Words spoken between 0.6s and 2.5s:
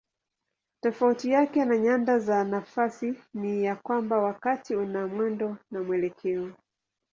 Tofauti yake na nyanda za